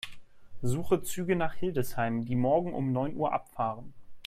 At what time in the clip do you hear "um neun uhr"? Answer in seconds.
2.73-3.33